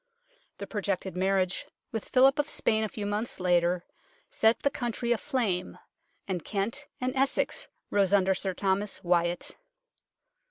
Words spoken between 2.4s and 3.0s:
Spain a